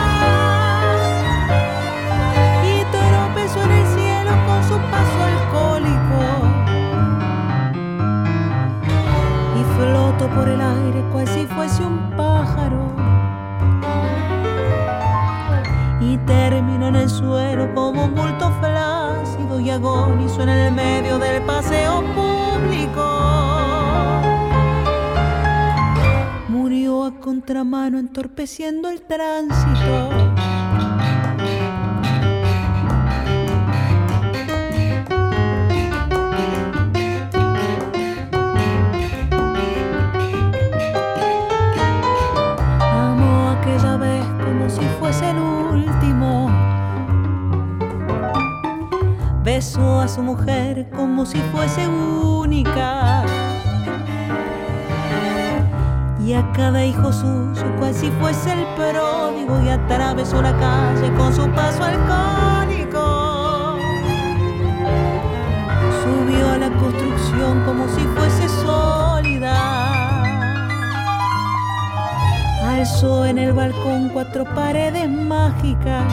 Entorpeciendo 28.20 28.90
el 28.90 29.02
tránsito. 29.02 30.28
Atravesó 60.29 60.41
la 60.41 60.57
calle 60.57 61.12
con 61.13 61.33
su 61.33 61.50
paso 61.51 61.83
alcohólico. 61.83 63.77
Subió 66.03 66.51
a 66.51 66.57
la 66.57 66.69
construcción 66.69 67.63
como 67.65 67.88
si 67.89 68.01
fuese 68.01 68.50
sólida. 68.50 69.55
Alzó 72.63 73.25
en 73.25 73.38
el 73.38 73.53
balcón 73.53 74.09
cuatro 74.09 74.45
paredes 74.45 75.09
mágicas. 75.09 76.05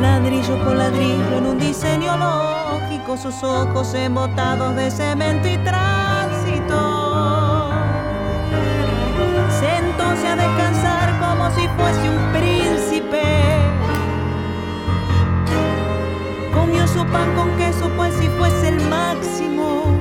Ladrillo 0.00 0.58
por 0.64 0.76
ladrillo 0.76 1.38
en 1.38 1.46
un 1.46 1.58
diseño 1.58 2.16
lógico, 2.16 3.16
sus 3.16 3.42
ojos 3.42 3.94
embotados 3.94 4.74
de 4.76 4.90
cemento 4.90 5.48
y 5.48 5.58
tránsito. 5.58 6.13
Como 11.44 11.56
si 11.56 11.68
fuese 11.68 12.08
un 12.08 12.32
príncipe. 12.32 13.22
Comió 16.54 16.86
su 16.88 17.04
pan 17.06 17.34
con 17.34 17.50
queso, 17.58 17.90
pues 17.96 18.14
si 18.14 18.28
fuese 18.28 18.68
el 18.68 18.80
máximo. 18.88 19.98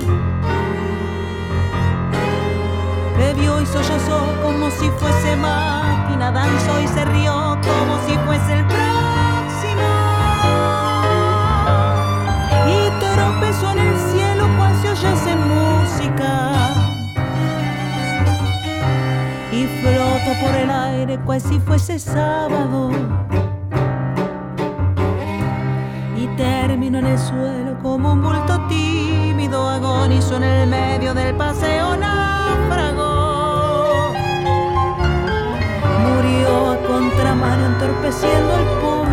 Bebió 3.18 3.62
y 3.62 3.66
sollozó 3.66 4.26
como 4.42 4.72
si 4.72 4.90
fuese 5.00 5.36
máquina, 5.36 6.32
danzó 6.32 6.80
y 6.80 6.88
se 6.88 7.04
rió 7.06 7.58
como 7.62 7.98
si 8.08 8.18
fuese 8.26 8.54
el 8.54 8.66
próximo. 8.66 9.90
Y 12.68 12.90
tropezó 13.02 13.72
en 13.72 13.80
el 13.80 14.00
cielo 14.12 14.48
cual 14.58 14.74
se 14.82 14.90
oyese 14.92 15.36
música. 15.36 16.63
Por 20.32 20.56
el 20.56 20.70
aire 20.70 21.20
cual 21.20 21.42
si 21.42 21.60
fuese 21.60 22.00
sábado. 22.00 22.92
Y 26.16 26.28
terminó 26.38 27.00
en 27.00 27.08
el 27.08 27.20
suelo 27.20 27.78
como 27.82 28.14
un 28.14 28.22
bulto 28.22 28.66
tímido, 28.68 29.68
agonizó 29.68 30.38
en 30.38 30.44
el 30.44 30.70
medio 30.70 31.14
del 31.14 31.36
paseo 31.36 31.98
náufrago. 31.98 33.14
Murió 36.08 36.72
a 36.72 36.78
contramano 36.88 37.66
entorpeciendo 37.66 38.56
al 38.56 38.64
público. 38.80 39.13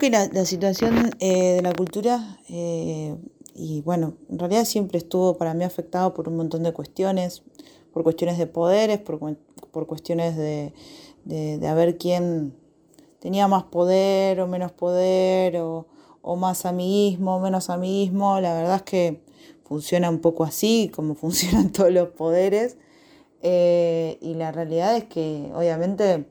Que 0.00 0.10
la, 0.10 0.44
situación 0.44 1.10
eh, 1.20 1.54
de 1.54 1.62
la 1.62 1.72
cultura, 1.72 2.38
eh, 2.48 3.16
y 3.54 3.82
bueno, 3.82 4.14
en 4.28 4.38
realidad 4.38 4.64
siempre 4.64 4.98
estuvo 4.98 5.36
para 5.36 5.54
mí 5.54 5.62
afectado 5.62 6.12
por 6.14 6.28
un 6.28 6.36
montón 6.36 6.64
de 6.64 6.72
cuestiones, 6.72 7.44
por 7.92 8.02
cuestiones 8.02 8.38
de 8.38 8.48
poderes, 8.48 8.98
por, 8.98 9.20
por 9.70 9.86
cuestiones 9.86 10.36
de, 10.36 10.72
de, 11.24 11.58
de 11.58 11.68
a 11.68 11.74
ver 11.74 11.98
quién 11.98 12.54
tenía 13.20 13.46
más 13.46 13.64
poder 13.64 14.40
o 14.40 14.48
menos 14.48 14.72
poder, 14.72 15.58
o, 15.58 15.86
o 16.22 16.36
más 16.36 16.66
amiguismo 16.66 17.36
o 17.36 17.40
menos 17.40 17.70
amiguismo. 17.70 18.40
La 18.40 18.54
verdad 18.54 18.76
es 18.76 18.82
que 18.82 19.22
funciona 19.64 20.10
un 20.10 20.18
poco 20.20 20.44
así, 20.44 20.90
como 20.94 21.14
funcionan 21.14 21.70
todos 21.70 21.92
los 21.92 22.08
poderes. 22.08 22.76
Eh, 23.42 24.18
y 24.20 24.34
la 24.34 24.52
realidad 24.52 24.96
es 24.96 25.04
que 25.04 25.50
obviamente 25.54 26.26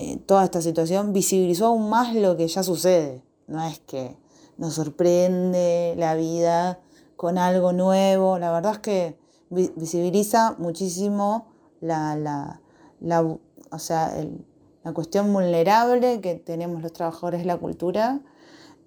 eh, 0.00 0.16
toda 0.26 0.44
esta 0.44 0.62
situación 0.62 1.12
visibilizó 1.12 1.66
aún 1.66 1.90
más 1.90 2.14
lo 2.14 2.36
que 2.36 2.46
ya 2.46 2.62
sucede. 2.62 3.24
No 3.48 3.64
es 3.66 3.80
que 3.80 4.16
nos 4.56 4.74
sorprende 4.74 5.94
la 5.96 6.14
vida 6.14 6.80
con 7.16 7.36
algo 7.36 7.72
nuevo. 7.72 8.38
La 8.38 8.52
verdad 8.52 8.74
es 8.74 8.78
que 8.78 9.18
vi- 9.50 9.72
visibiliza 9.74 10.54
muchísimo 10.58 11.46
la, 11.80 12.14
la, 12.16 12.60
la, 13.00 13.22
o 13.22 13.78
sea, 13.78 14.14
la 14.84 14.92
cuestión 14.92 15.32
vulnerable 15.32 16.20
que 16.20 16.36
tenemos 16.36 16.80
los 16.80 16.92
trabajadores 16.92 17.40
de 17.40 17.46
la 17.46 17.56
cultura 17.56 18.20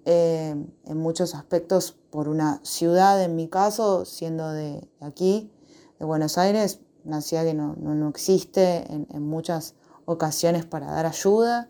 eh, 0.06 0.54
en 0.86 0.96
muchos 0.96 1.34
aspectos 1.34 1.94
por 2.10 2.28
una 2.28 2.60
ciudad, 2.64 3.22
en 3.22 3.36
mi 3.36 3.48
caso, 3.48 4.04
siendo 4.04 4.50
de 4.50 4.88
aquí, 5.00 5.50
de 5.98 6.06
Buenos 6.06 6.38
Aires, 6.38 6.80
una 7.04 7.20
ciudad 7.20 7.44
que 7.44 7.54
no, 7.54 7.74
no, 7.78 7.94
no 7.94 8.08
existe 8.08 8.90
en, 8.92 9.06
en 9.12 9.22
muchas 9.28 9.74
ocasiones 10.04 10.64
para 10.64 10.90
dar 10.90 11.06
ayuda, 11.06 11.68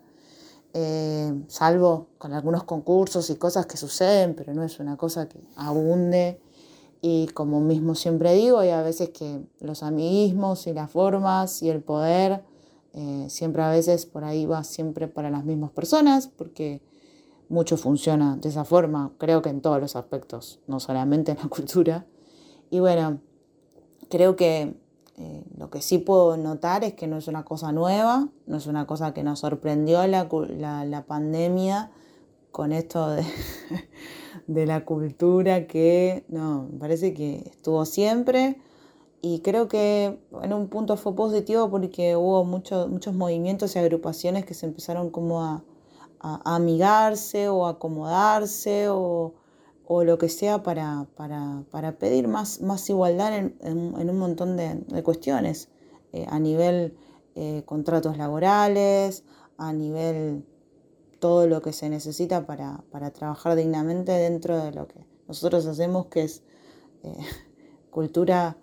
eh, 0.73 1.33
salvo 1.47 2.07
con 2.17 2.33
algunos 2.33 2.63
concursos 2.63 3.29
y 3.29 3.35
cosas 3.35 3.65
que 3.65 3.77
suceden, 3.77 4.33
pero 4.35 4.53
no 4.53 4.63
es 4.63 4.79
una 4.79 4.97
cosa 4.97 5.27
que 5.29 5.39
abunde. 5.55 6.39
Y 7.01 7.27
como 7.27 7.59
mismo 7.59 7.95
siempre 7.95 8.33
digo, 8.33 8.59
hay 8.59 8.69
a 8.69 8.81
veces 8.81 9.09
que 9.09 9.41
los 9.59 9.83
amiguismos 9.83 10.67
y 10.67 10.73
las 10.73 10.89
formas 10.89 11.61
y 11.61 11.69
el 11.69 11.81
poder, 11.81 12.43
eh, 12.93 13.25
siempre 13.29 13.61
a 13.61 13.69
veces 13.69 14.05
por 14.05 14.23
ahí 14.23 14.45
va 14.45 14.63
siempre 14.63 15.07
para 15.07 15.29
las 15.29 15.43
mismas 15.43 15.71
personas, 15.71 16.27
porque 16.27 16.81
mucho 17.49 17.77
funciona 17.77 18.37
de 18.37 18.49
esa 18.49 18.63
forma, 18.63 19.11
creo 19.17 19.41
que 19.41 19.49
en 19.49 19.61
todos 19.61 19.79
los 19.79 19.95
aspectos, 19.95 20.59
no 20.67 20.79
solamente 20.79 21.33
en 21.33 21.37
la 21.37 21.47
cultura. 21.49 22.05
Y 22.69 22.79
bueno, 22.79 23.19
creo 24.09 24.35
que 24.35 24.75
eh, 25.17 25.43
lo 25.57 25.69
que 25.69 25.81
sí 25.81 25.99
puedo 25.99 26.37
notar 26.37 26.83
es 26.83 26.93
que 26.93 27.07
no 27.07 27.17
es 27.17 27.27
una 27.27 27.43
cosa 27.45 27.71
nueva, 27.71 28.29
no 28.47 28.57
es 28.57 28.67
una 28.67 28.87
cosa 28.87 29.13
que 29.13 29.23
nos 29.23 29.39
sorprendió 29.39 30.05
la, 30.07 30.27
la, 30.57 30.85
la 30.85 31.05
pandemia 31.05 31.91
con 32.51 32.71
esto 32.73 33.09
de, 33.11 33.23
de 34.47 34.65
la 34.65 34.85
cultura 34.85 35.67
que, 35.67 36.25
no, 36.29 36.67
me 36.71 36.79
parece 36.79 37.13
que 37.13 37.43
estuvo 37.49 37.85
siempre. 37.85 38.59
Y 39.21 39.39
creo 39.39 39.67
que 39.69 40.19
en 40.43 40.53
un 40.53 40.67
punto 40.67 40.97
fue 40.97 41.15
positivo 41.15 41.69
porque 41.69 42.15
hubo 42.17 42.43
mucho- 42.45 42.87
muchos 42.89 43.13
movimientos 43.15 43.75
y 43.75 43.79
agrupaciones 43.79 44.45
que 44.45 44.53
se 44.53 44.65
empezaron 44.65 45.09
como 45.11 45.43
a, 45.43 45.63
a- 46.19 46.41
a 46.45 46.55
amigarse 46.55 47.49
o 47.49 47.67
acomodarse 47.67 48.89
o, 48.89 49.33
o 49.85 50.03
lo 50.03 50.17
que 50.17 50.29
sea 50.29 50.63
para, 50.63 51.07
para, 51.15 51.63
para 51.71 51.97
pedir 51.97 52.27
más, 52.27 52.61
más 52.61 52.89
igualdad 52.89 53.35
en, 53.37 53.55
en- 53.61 54.09
un 54.09 54.17
montón 54.17 54.55
de, 54.57 54.75
de 54.75 55.03
cuestiones, 55.03 55.69
eh, 56.13 56.25
a 56.29 56.39
nivel 56.39 56.95
eh, 57.35 57.63
contratos 57.65 58.17
laborales, 58.17 59.23
a 59.57 59.73
nivel 59.73 60.45
todo 61.19 61.47
lo 61.47 61.61
que 61.61 61.73
se 61.73 61.89
necesita 61.89 62.45
para, 62.45 62.83
para 62.91 63.11
trabajar 63.11 63.55
dignamente 63.55 64.11
dentro 64.11 64.57
de 64.63 64.71
lo 64.71 64.87
que 64.87 65.05
nosotros 65.27 65.65
hacemos, 65.65 66.07
que 66.07 66.23
es 66.23 66.43
eh, 67.03 67.17
cultura, 67.91 68.57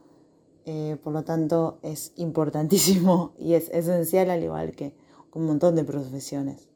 eh, 0.66 0.96
por 1.02 1.12
lo 1.12 1.24
tanto 1.24 1.78
es 1.82 2.12
importantísimo 2.16 3.32
y 3.38 3.54
es 3.54 3.68
esencial 3.70 4.30
al 4.30 4.42
igual 4.44 4.72
que 4.72 4.94
un 5.34 5.46
montón 5.46 5.76
de 5.76 5.84
profesiones. 5.84 6.68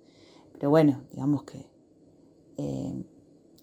Pero 0.52 0.70
bueno, 0.70 1.02
digamos 1.12 1.42
que, 1.44 1.66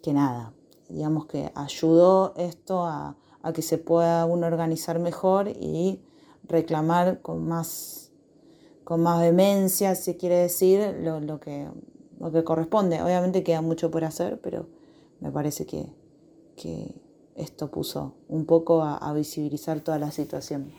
que 0.02 0.12
nada, 0.12 0.52
digamos 0.92 1.26
que 1.26 1.50
ayudó 1.54 2.34
esto 2.36 2.84
a, 2.84 3.16
que 3.54 3.62
se 3.62 3.78
pueda 3.78 4.24
uno 4.24 4.46
organizar 4.46 4.98
mejor 5.00 5.48
y 5.48 6.00
reclamar 6.44 7.22
con 7.22 7.46
más, 7.48 8.12
con 8.84 9.02
más 9.02 9.20
vehemencia, 9.20 9.96
si 9.96 10.14
quiere 10.14 10.36
decir, 10.36 10.96
lo, 11.00 11.20
lo, 11.20 11.40
que, 11.40 11.68
lo 12.20 12.30
que 12.30 12.44
corresponde. 12.44 13.02
Obviamente 13.02 13.42
queda 13.42 13.60
mucho 13.60 13.90
por 13.90 14.04
hacer, 14.04 14.40
pero 14.40 14.68
me 15.18 15.32
parece 15.32 15.66
que, 15.66 15.92
que 16.54 16.94
esto 17.34 17.70
puso 17.70 18.14
un 18.28 18.46
poco 18.46 18.82
a 18.84 19.12
visibilizar 19.12 19.80
toda 19.80 19.98
la 19.98 20.12
situación. 20.12 20.72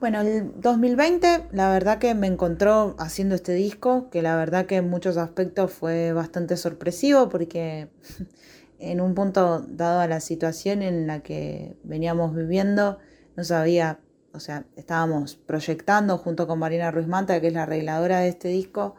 Bueno, 0.00 0.20
el 0.20 0.52
2020 0.60 1.48
la 1.50 1.72
verdad 1.72 1.98
que 1.98 2.14
me 2.14 2.28
encontró 2.28 2.94
haciendo 2.98 3.34
este 3.34 3.52
disco, 3.54 4.10
que 4.10 4.22
la 4.22 4.36
verdad 4.36 4.66
que 4.66 4.76
en 4.76 4.88
muchos 4.88 5.16
aspectos 5.16 5.72
fue 5.72 6.12
bastante 6.12 6.56
sorpresivo 6.56 7.28
porque 7.28 7.88
en 8.78 9.00
un 9.00 9.14
punto 9.14 9.60
dado 9.60 10.00
a 10.00 10.06
la 10.06 10.20
situación 10.20 10.82
en 10.82 11.06
la 11.06 11.20
que 11.20 11.76
veníamos 11.82 12.34
viviendo, 12.34 12.98
no 13.36 13.44
sabía, 13.44 14.00
o 14.32 14.40
sea, 14.40 14.66
estábamos 14.76 15.36
proyectando 15.36 16.18
junto 16.18 16.46
con 16.46 16.58
Marina 16.58 16.90
Ruiz 16.90 17.06
Manta, 17.06 17.40
que 17.40 17.48
es 17.48 17.52
la 17.52 17.64
arregladora 17.64 18.20
de 18.20 18.28
este 18.28 18.48
disco, 18.48 18.94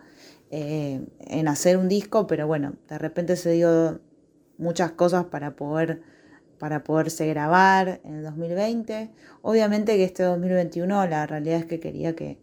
eh, 0.52 1.06
en 1.20 1.48
hacer 1.48 1.78
un 1.78 1.88
disco, 1.88 2.28
pero 2.28 2.48
bueno, 2.48 2.74
de 2.88 2.98
repente 2.98 3.36
se 3.36 3.52
dio 3.52 4.02
muchas 4.58 4.92
cosas 4.92 5.26
para 5.26 5.56
poder 5.56 6.02
para 6.60 6.84
poderse 6.84 7.26
grabar 7.28 8.02
en 8.04 8.15
el 8.15 8.24
2020. 8.24 9.10
Obviamente 9.42 9.96
que 9.96 10.04
este 10.04 10.24
2021 10.24 11.08
la 11.08 11.26
realidad 11.26 11.60
es 11.60 11.65
que 11.65 11.80
quería 11.80 12.15
que, 12.15 12.38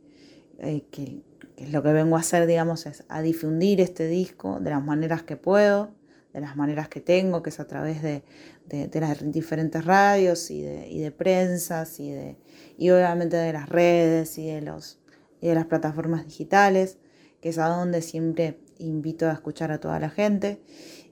eh, 0.59 0.87
que, 0.91 1.23
que, 1.55 1.67
lo 1.69 1.83
que 1.83 1.93
vengo 1.93 2.17
a 2.17 2.21
hacer, 2.21 2.47
digamos, 2.47 2.87
es 2.87 3.05
a 3.09 3.21
difundir 3.21 3.81
este 3.81 4.09
disco 4.09 4.59
de 4.59 4.71
las 4.71 4.83
maneras 4.83 5.23
que 5.23 5.37
puedo, 5.37 5.91
de 6.37 6.43
las 6.43 6.55
maneras 6.55 6.91
que 6.91 7.01
tengo, 7.01 7.43
que 7.43 7.49
es 7.49 7.61
a 7.61 7.67
través 7.67 8.03
de, 8.03 8.23
de, 8.67 9.01
las 9.01 9.33
diferentes 9.33 9.83
radios 9.87 10.51
y 10.51 10.61
de, 10.61 10.87
y 10.87 11.01
de 11.01 11.11
prensas 11.11 11.99
y, 11.99 12.11
de, 12.11 12.37
y 12.77 12.91
obviamente 12.91 13.39
de 13.39 13.55
las 13.55 13.71
redes 13.71 14.37
y 14.37 14.49
de, 14.49 14.61
los, 14.61 14.99
de 15.41 15.55
las 15.55 15.65
plataformas 15.65 16.27
digitales, 16.27 16.99
que 17.41 17.49
es 17.49 17.57
a 17.57 17.69
donde 17.69 18.03
siempre 18.03 18.61
invito 18.77 19.27
a 19.27 19.33
escuchar 19.33 19.73
a 19.73 19.81
toda 19.81 19.99
la 19.99 20.11
gente. 20.11 20.61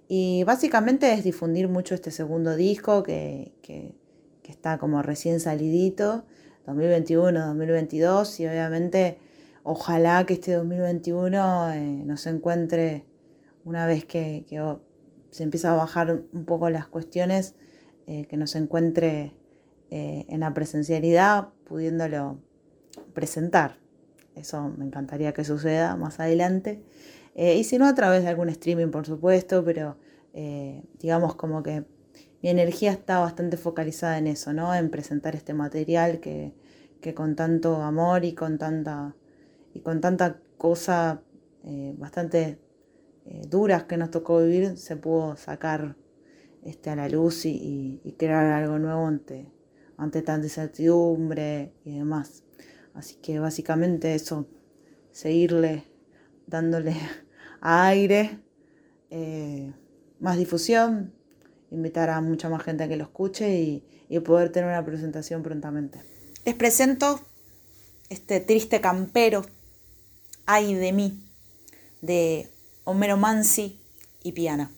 Y 0.08 0.44
básicamente 0.44 1.10
es 1.14 1.24
difundir 1.24 1.68
mucho 1.68 1.94
este 1.94 2.10
segundo 2.10 2.54
disco 2.54 3.02
que, 3.02 3.54
que, 3.62 3.94
está 4.46 4.76
como 4.76 5.00
recién 5.00 5.40
salidito, 5.40 6.26
2021, 6.66 7.46
2022, 7.46 8.40
y 8.40 8.46
obviamente 8.46 9.18
ojalá 9.62 10.26
que 10.26 10.34
este 10.34 10.52
2021 10.52 11.72
eh, 11.72 12.02
nos 12.04 12.26
encuentre 12.26 13.06
una 13.64 13.87
vez 13.87 14.04
que, 14.04 14.44
se 15.34 15.42
empieza 15.42 15.72
a 15.72 15.74
bajar 15.74 16.22
un 16.32 16.44
poco 16.44 16.70
las 16.70 16.86
cuestiones, 16.86 17.56
eh, 18.06 18.26
que 18.26 18.36
nos 18.36 18.54
encuentre 18.54 19.32
eh, 19.90 20.26
en 20.28 20.40
la 20.40 20.54
presencialidad 20.54 21.48
pudiéndolo 21.64 22.38
presentar. 23.14 23.78
Eso 24.36 24.72
me 24.76 24.84
encantaría 24.84 25.32
que 25.32 25.42
suceda 25.42 25.96
más 25.96 26.20
adelante. 26.20 26.84
Eh, 27.34 27.56
y 27.56 27.64
si 27.64 27.78
no, 27.78 27.88
a 27.88 27.96
través 27.96 28.22
de 28.22 28.28
algún 28.28 28.48
streaming, 28.48 28.92
por 28.92 29.06
supuesto, 29.06 29.64
pero 29.64 29.96
eh, 30.34 30.84
digamos 31.00 31.34
como 31.34 31.64
que 31.64 31.84
mi 32.42 32.48
energía 32.48 32.92
está 32.92 33.18
bastante 33.18 33.56
focalizada 33.56 34.18
en 34.18 34.28
eso, 34.28 34.52
¿no? 34.52 34.72
En 34.72 34.88
presentar 34.88 35.34
este 35.34 35.52
material 35.52 36.20
que, 36.20 36.54
que 37.00 37.12
con 37.12 37.34
tanto 37.34 37.82
amor 37.82 38.24
y 38.24 38.34
con 38.34 38.56
tanta, 38.56 39.16
y 39.72 39.80
con 39.80 40.00
tanta 40.00 40.38
cosa 40.58 41.22
bastante 41.96 42.58
eh, 43.26 43.42
duras 43.48 43.84
que 43.84 43.96
nos 43.96 44.10
tocó 44.10 44.42
vivir, 44.42 44.76
se 44.76 44.96
pudo 44.96 45.37
sacar 45.37 45.96
este, 46.62 46.90
a 46.90 46.96
la 46.96 47.08
luz 47.08 47.46
y, 47.46 48.00
y, 48.04 48.12
crear 48.12 48.46
algo 48.46 48.78
nuevo 48.78 49.06
ante, 49.06 49.50
ante 49.96 50.22
tanta 50.22 50.46
incertidumbre 50.46 51.72
y 51.84 51.98
demás. 51.98 52.42
Así 52.94 53.16
que 53.16 53.38
básicamente 53.38 54.14
eso, 54.14 54.46
seguirle 55.10 55.84
dándole 56.46 56.94
aire, 57.60 58.40
eh, 59.10 59.72
más 60.20 60.37
difusión, 60.37 61.14
invitar 61.70 62.10
a 62.10 62.20
mucha 62.20 62.48
más 62.48 62.62
gente 62.62 62.84
a 62.84 62.88
que 62.88 62.96
lo 62.96 63.04
escuche 63.04 63.60
y, 63.60 63.84
y, 64.08 64.20
poder 64.20 64.50
tener 64.52 64.68
una 64.68 64.84
presentación 64.84 65.42
prontamente. 65.42 66.00
Les 66.44 66.54
presento 66.54 67.20
este 68.10 68.40
triste 68.40 68.80
campero, 68.80 69.46
ay 70.46 70.74
de 70.74 70.92
mí, 70.92 71.24
de 72.02 72.53
Homero 72.84 73.16
Mansi 73.16 73.78
y 74.22 74.32
Piana. 74.32 74.70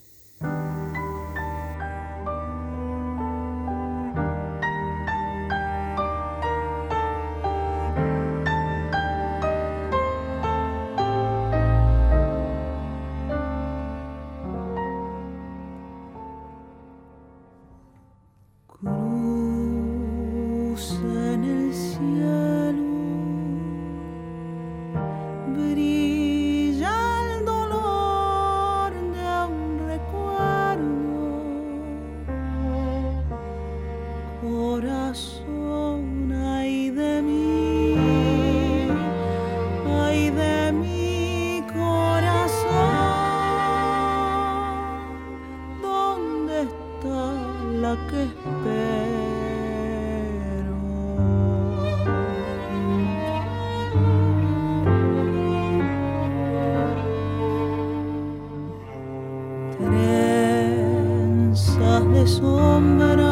sombra. 62.26 63.25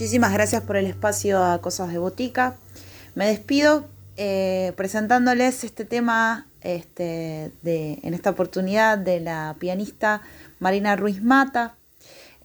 Muchísimas 0.00 0.32
gracias 0.32 0.62
por 0.62 0.78
el 0.78 0.86
espacio 0.86 1.44
a 1.44 1.60
Cosas 1.60 1.92
de 1.92 1.98
Botica. 1.98 2.56
Me 3.14 3.26
despido 3.26 3.84
eh, 4.16 4.72
presentándoles 4.74 5.62
este 5.62 5.84
tema 5.84 6.46
este, 6.62 7.52
de, 7.60 7.98
en 8.02 8.14
esta 8.14 8.30
oportunidad 8.30 8.96
de 8.96 9.20
la 9.20 9.56
pianista 9.58 10.22
Marina 10.58 10.96
Ruiz 10.96 11.22
Mata, 11.22 11.74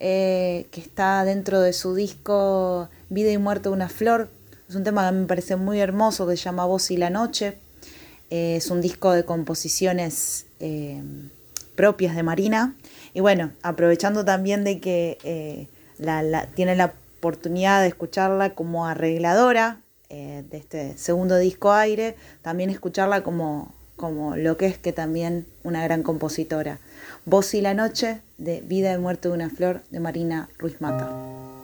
eh, 0.01 0.67
que 0.69 0.81
está 0.81 1.23
dentro 1.23 1.61
de 1.61 1.71
su 1.71 1.95
disco 1.95 2.89
Vida 3.07 3.31
y 3.31 3.37
Muerte 3.37 3.69
de 3.69 3.75
una 3.75 3.87
Flor. 3.87 4.29
Es 4.67 4.75
un 4.75 4.83
tema 4.83 5.09
que 5.09 5.15
me 5.15 5.25
parece 5.25 5.55
muy 5.55 5.79
hermoso 5.79 6.27
que 6.27 6.35
se 6.35 6.43
llama 6.43 6.65
Voz 6.65 6.91
y 6.91 6.97
la 6.97 7.09
Noche. 7.09 7.57
Eh, 8.31 8.57
es 8.57 8.69
un 8.69 8.81
disco 8.81 9.13
de 9.13 9.23
composiciones 9.23 10.45
propias 11.77 12.17
de 12.17 12.23
Marina. 12.23 12.75
Y 13.13 13.21
bueno, 13.21 13.53
aprovechando 13.61 14.25
también 14.25 14.65
de 14.65 14.81
que 14.81 15.69
tiene 16.53 16.75
la 16.75 16.91
oportunidad 17.17 17.82
de 17.82 17.88
escucharla 17.88 18.51
como 18.51 18.86
arregladora 18.86 19.82
eh, 20.10 20.43
de 20.49 20.58
este 20.58 20.97
segundo 20.97 21.38
disco 21.38 21.71
aire, 21.71 22.15
también 22.41 22.69
escucharla 22.69 23.23
como, 23.23 23.73
como 23.95 24.36
lo 24.36 24.58
que 24.58 24.67
es 24.67 24.78
que 24.78 24.93
también 24.93 25.47
una 25.63 25.84
gran 25.84 26.04
compositora. 26.04 26.80
Voz 27.25 27.54
y 27.54 27.62
la 27.62 27.73
noche 27.73 28.21
de 28.38 28.62
Vida 28.62 28.93
y 28.93 28.97
Muerte 28.97 29.30
de 29.30 29.34
una 29.34 29.49
Flor 29.49 29.82
de 29.89 29.99
Marina 29.99 30.49
Ruiz 30.60 30.80
Mata. 30.80 31.54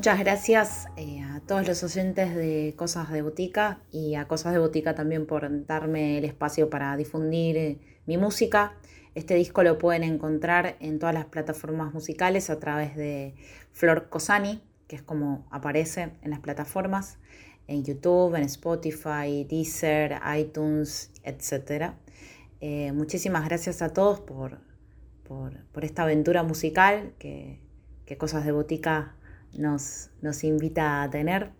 Muchas 0.00 0.18
gracias 0.18 0.88
eh, 0.96 1.20
a 1.20 1.40
todos 1.40 1.68
los 1.68 1.82
oyentes 1.82 2.34
de 2.34 2.72
Cosas 2.74 3.12
de 3.12 3.20
Botica 3.20 3.82
y 3.92 4.14
a 4.14 4.26
Cosas 4.26 4.54
de 4.54 4.58
Botica 4.58 4.94
también 4.94 5.26
por 5.26 5.66
darme 5.66 6.16
el 6.16 6.24
espacio 6.24 6.70
para 6.70 6.96
difundir 6.96 7.58
eh, 7.58 7.78
mi 8.06 8.16
música. 8.16 8.72
Este 9.14 9.34
disco 9.34 9.62
lo 9.62 9.76
pueden 9.76 10.02
encontrar 10.02 10.78
en 10.80 10.98
todas 10.98 11.14
las 11.14 11.26
plataformas 11.26 11.92
musicales 11.92 12.48
a 12.48 12.58
través 12.58 12.96
de 12.96 13.34
Flor 13.72 14.08
Cosani, 14.08 14.62
que 14.88 14.96
es 14.96 15.02
como 15.02 15.46
aparece 15.50 16.12
en 16.22 16.30
las 16.30 16.40
plataformas, 16.40 17.18
en 17.66 17.84
YouTube, 17.84 18.34
en 18.36 18.44
Spotify, 18.44 19.44
Deezer, 19.50 20.18
iTunes, 20.34 21.12
etc. 21.24 21.92
Eh, 22.62 22.92
muchísimas 22.92 23.44
gracias 23.44 23.82
a 23.82 23.92
todos 23.92 24.18
por, 24.20 24.60
por, 25.24 25.84
esta 25.84 26.04
aventura 26.04 26.42
musical 26.42 27.12
que, 27.18 27.60
que 28.06 28.16
Cosas 28.16 28.46
de 28.46 28.52
Botica 28.52 29.16
nos, 29.54 30.10
invita 30.42 31.02
a 31.02 31.10
tener. 31.10 31.52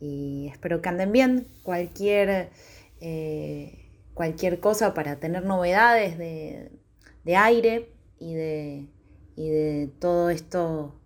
Y 0.00 0.48
espero 0.50 0.82
que 0.82 0.88
anden 0.88 1.12
bien. 1.12 1.48
Cualquier, 1.62 2.50
eh, 3.00 3.90
cualquier 4.14 4.60
cosa 4.60 4.94
para 4.94 5.18
tener 5.18 5.44
novedades 5.44 6.18
de, 6.18 7.36
aire 7.36 7.92
y 8.18 8.34
de, 8.34 8.88
de, 9.36 9.90
todo 9.98 10.30
esto 10.30 11.00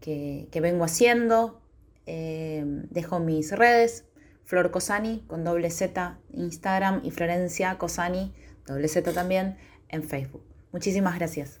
que, 0.00 0.48
vengo 0.60 0.84
haciendo. 0.84 1.62
Eh, 2.06 2.64
dejo 2.90 3.20
mis 3.20 3.52
redes, 3.52 4.06
Flor 4.44 4.70
Cosani 4.70 5.24
con 5.26 5.44
doble 5.44 5.70
Z 5.70 6.18
Instagram 6.32 7.02
y 7.04 7.10
Florencia 7.10 7.76
Cosani, 7.76 8.32
doble 8.66 8.88
Z 8.88 9.12
también 9.12 9.58
en 9.90 10.04
Facebook. 10.04 10.42
Muchísimas 10.72 11.16
gracias. 11.18 11.60